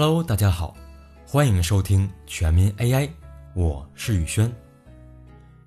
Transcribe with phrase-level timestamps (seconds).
[0.00, 0.76] Hello，大家好，
[1.26, 3.10] 欢迎收听全民 AI，
[3.52, 4.48] 我是宇轩。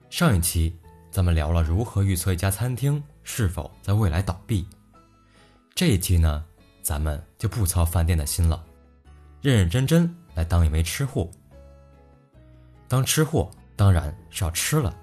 [0.09, 0.73] 上一期
[1.11, 4.65] 咱们聊了如何预测一家餐厅是否在未来倒闭，
[5.75, 6.45] 这一期呢，
[6.81, 8.63] 咱们就不操饭店的心了，
[9.41, 11.29] 认认真真来当一枚吃货。
[12.87, 14.95] 当吃货当然是要吃了，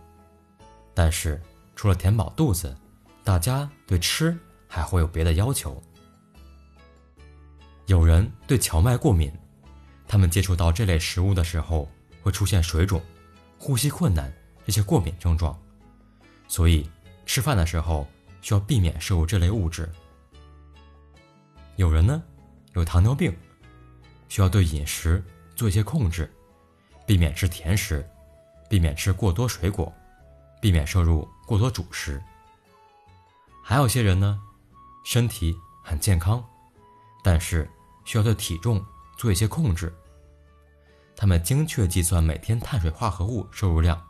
[0.94, 1.38] 但是
[1.76, 2.74] 除了填饱肚子，
[3.22, 4.34] 大家对吃
[4.66, 5.78] 还会有别的要求。
[7.88, 9.32] 有人对荞麦过敏，
[10.06, 11.88] 他们接触到这类食物的时候
[12.20, 13.02] 会出现水肿、
[13.58, 14.30] 呼吸困难
[14.66, 15.58] 这些过敏症状，
[16.48, 16.86] 所以
[17.24, 18.06] 吃饭的时候
[18.42, 19.90] 需要避免摄入这类物质。
[21.76, 22.22] 有人呢
[22.74, 23.34] 有糖尿病，
[24.28, 25.24] 需要对饮食
[25.56, 26.30] 做一些控制，
[27.06, 28.06] 避免吃甜食，
[28.68, 29.90] 避免吃过多水果，
[30.60, 32.22] 避免摄入过多主食。
[33.64, 34.38] 还有些人呢，
[35.06, 36.44] 身体很健康，
[37.24, 37.66] 但是。
[38.08, 38.82] 需要对体重
[39.18, 39.94] 做一些控制。
[41.14, 44.02] 他们精确计算每天碳水化合物摄入量、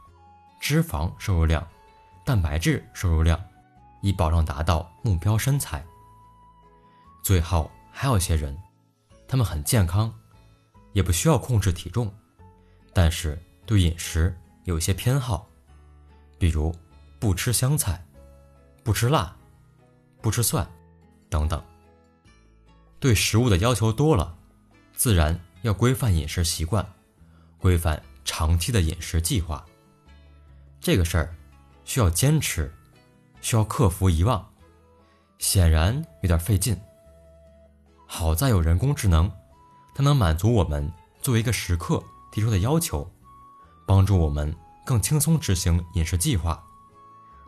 [0.60, 1.66] 脂肪摄入量、
[2.24, 3.42] 蛋白质摄入量，
[4.00, 5.84] 以保证达到目标身材。
[7.24, 8.56] 最后还有些人，
[9.26, 10.14] 他们很健康，
[10.92, 12.08] 也不需要控制体重，
[12.92, 14.32] 但是对饮食
[14.62, 15.44] 有一些偏好，
[16.38, 16.72] 比如
[17.18, 18.00] 不吃香菜、
[18.84, 19.34] 不吃辣、
[20.22, 20.64] 不吃蒜
[21.28, 21.60] 等等。
[23.00, 24.36] 对食物的要求多了，
[24.92, 26.84] 自然要规范饮食习惯，
[27.56, 29.64] 规范长期的饮食计划。
[30.80, 31.34] 这个事儿
[31.84, 32.74] 需要坚持，
[33.40, 34.44] 需要克服遗忘，
[35.38, 36.76] 显然有点费劲。
[38.04, 39.30] 好在有人工智能，
[39.94, 43.08] 它能满足我们作为一个食客提出的要求，
[43.86, 44.52] 帮助我们
[44.84, 46.64] 更轻松执行饮食计划。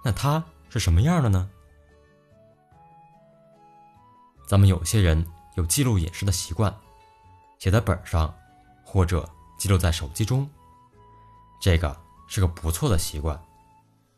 [0.04, 1.50] 那它是什么样的呢？
[4.46, 5.26] 咱们有些人。
[5.54, 6.74] 有记录饮食的习惯，
[7.58, 8.34] 写在本上，
[8.84, 10.48] 或者记录在手机中，
[11.60, 11.96] 这个
[12.26, 13.38] 是个不错的习惯，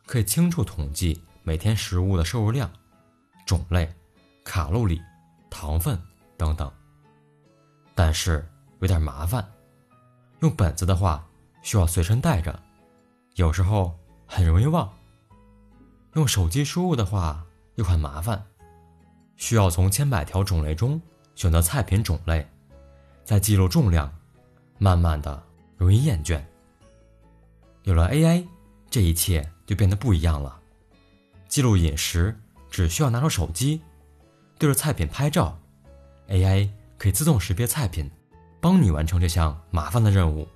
[0.07, 2.71] 可以清楚统计每天食物的摄入量、
[3.47, 3.93] 种类、
[4.45, 5.01] 卡路里、
[5.51, 6.01] 糖分
[6.37, 6.71] 等等。
[7.95, 8.47] 但是
[8.81, 9.47] 有点麻烦，
[10.41, 11.27] 用本子的话
[11.63, 12.63] 需要随身带着，
[13.35, 14.89] 有时候很容易忘；
[16.15, 17.45] 用手机输入的话
[17.77, 18.45] 又很麻烦，
[19.37, 21.01] 需要从千百条种类中。
[21.35, 22.47] 选择菜品种类，
[23.25, 24.13] 再记录重量，
[24.79, 25.43] 慢慢的
[25.77, 26.43] 容易厌倦。
[27.83, 28.47] 有了 AI，
[28.91, 30.61] 这一切就变得不一样了。
[31.49, 32.39] 记录饮食
[32.71, 33.83] 只需要拿出手机，
[34.59, 35.59] 对着菜品拍照
[36.29, 38.11] ，AI 可以自动识别菜品，
[38.61, 40.47] 帮你完成这项麻烦的任务。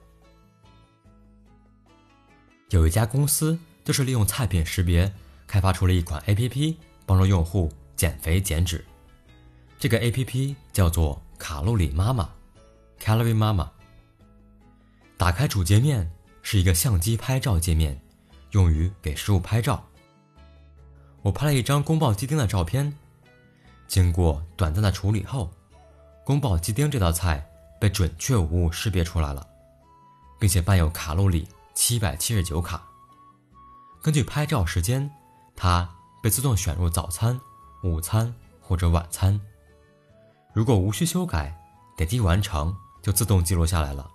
[2.70, 5.12] 有一家公司就是利用菜品识别，
[5.46, 8.84] 开发出了一款 APP，帮助用户减肥减脂。
[9.86, 12.28] 这个 A P P 叫做卡路里妈妈
[12.98, 13.68] ，Calorie Mama。
[15.16, 16.10] 打开主界面
[16.42, 18.02] 是一个相机拍照界面，
[18.50, 19.86] 用于给食物拍照。
[21.22, 22.92] 我拍了一张宫保鸡丁的照片，
[23.86, 25.52] 经过短暂的处理后，
[26.24, 27.48] 宫保鸡丁这道菜
[27.80, 29.46] 被准确无误识别出来了，
[30.40, 32.84] 并且伴有卡路里七百七十九卡。
[34.02, 35.08] 根据拍照时间，
[35.54, 35.88] 它
[36.20, 37.40] 被自动选入早餐、
[37.84, 39.40] 午餐或者晚餐。
[40.56, 41.54] 如果无需修改，
[41.98, 44.10] 点击完成就自动记录下来了。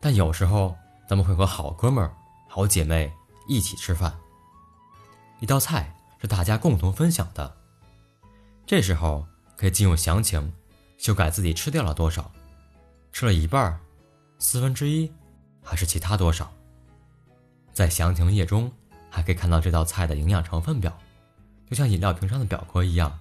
[0.00, 0.76] 但有时候
[1.08, 2.12] 咱们会和好哥们儿、
[2.48, 3.12] 好姐妹
[3.46, 4.12] 一起吃饭，
[5.38, 7.56] 一道菜是大家共同分享的，
[8.66, 9.24] 这时候
[9.56, 10.52] 可以进入详情，
[10.98, 12.28] 修改自己吃掉了多少，
[13.12, 13.78] 吃了一半、
[14.40, 15.08] 四分之一，
[15.62, 16.52] 还是其他多少。
[17.72, 18.68] 在详情页中
[19.08, 20.92] 还可以看到这道菜的营养成分表，
[21.70, 23.16] 就像饮料瓶上的表格一样，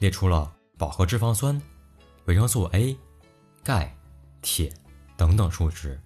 [0.00, 0.52] 列出了。
[0.82, 1.62] 饱和脂肪酸、
[2.24, 2.98] 维生素 A、
[3.62, 3.96] 钙、
[4.40, 4.74] 铁
[5.16, 5.96] 等等数值。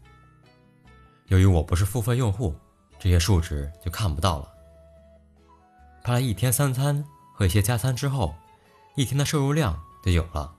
[1.28, 2.54] 由于我不是付费用户，
[2.98, 4.52] 这些数值就看不到了。
[6.04, 7.02] 拍了一天三餐
[7.34, 8.34] 和一些加餐之后，
[8.96, 10.54] 一天的摄入量就有了。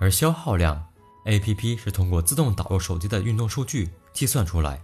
[0.00, 0.82] 而消耗量
[1.26, 4.82] ，APP 是通过自动导入手机的运动数据计算出来。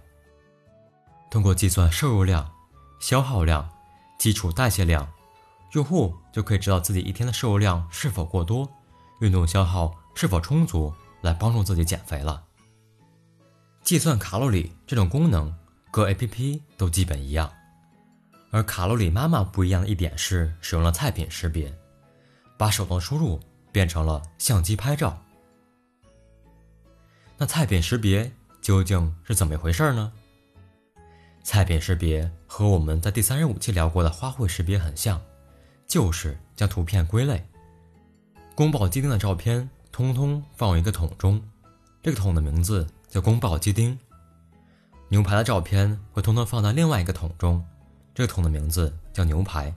[1.31, 2.47] 通过计算摄入量、
[2.99, 3.67] 消耗量、
[4.19, 5.11] 基础代谢量。
[5.73, 8.69] 用户就可以知道自己一天的摄入量是否过多，
[9.21, 12.43] 运动消耗是否充足，来帮助自己减肥了。
[13.81, 15.53] 计算卡路里这种功能，
[15.89, 17.51] 各 APP 都基本一样，
[18.51, 21.75] 而卡路里妈妈不一样的一点是使用了菜品识别，
[22.55, 23.39] 把手动输入
[23.71, 25.19] 变成了相机拍照。
[27.35, 28.31] 那菜品识别
[28.61, 30.13] 究竟是怎么一回事呢？
[31.43, 35.19] 菜品识别和我们在第三十五期聊过的花卉识别很像。
[35.93, 37.45] 就是将图片归类，
[38.55, 41.39] 宫保鸡丁的照片通通放入一个桶中，
[42.01, 43.95] 这个桶的名字叫宫保鸡丁。
[45.09, 47.63] 牛排的照片会通通放在另外一个桶中，
[48.11, 49.71] 这个桶的名字叫牛排。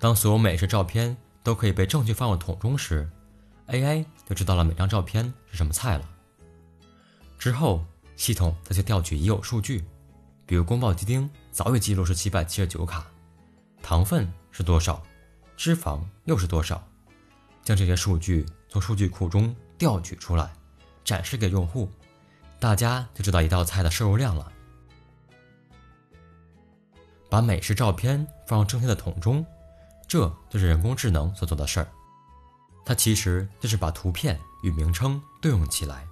[0.00, 3.08] 当所有美食照片都可以被正确放入桶中时
[3.68, 6.04] ，AI 就知道了每张照片是什么菜了。
[7.38, 7.84] 之后，
[8.16, 9.84] 系统再去调取已有数据，
[10.44, 13.06] 比如宫保鸡丁早已记录是七百七十九卡，
[13.80, 15.02] 糖分是多少，
[15.54, 16.82] 脂肪又是多少，
[17.62, 20.50] 将这些数据从数据库中调取出来，
[21.04, 21.92] 展示给用户，
[22.58, 24.50] 大家就知道一道菜的摄入量了。
[27.28, 29.44] 把美食照片放入正确的桶中，
[30.08, 31.88] 这就是人工智能所做的事儿。
[32.82, 36.08] 它其实就是把图片与名称对应起来。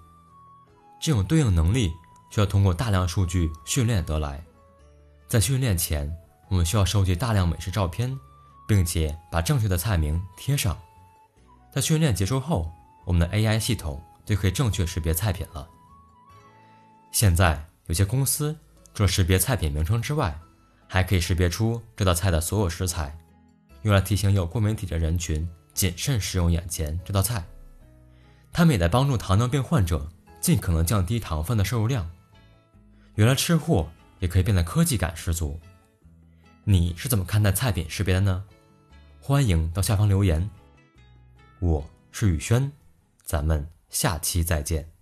[1.00, 1.90] 这种对应能力
[2.28, 4.44] 需要通过大量数据训练得来。
[5.26, 6.14] 在训练前，
[6.50, 8.14] 我们需要收集大量美食照片，
[8.66, 10.78] 并且把正确的菜名贴上。
[11.72, 12.70] 在训练结束后，
[13.04, 15.68] 我们的 AI 系统就可以正确识别菜品了。
[17.12, 18.56] 现在，有些公司
[18.92, 20.38] 除了识别菜品名称之外，
[20.88, 23.16] 还可以识别出这道菜的所有食材，
[23.82, 27.44] 用来提醒有过敏体质人群谨慎食用眼前这道菜。
[28.52, 30.08] 他们也在帮助糖尿病患者。
[30.44, 32.06] 尽可能降低糖分的摄入量。
[33.14, 33.88] 原来吃货
[34.18, 35.58] 也可以变得科技感十足。
[36.66, 38.42] 你是怎么看待菜品识别的呢？
[39.20, 40.48] 欢迎到下方留言。
[41.58, 42.72] 我是宇轩，
[43.22, 44.93] 咱们下期再见。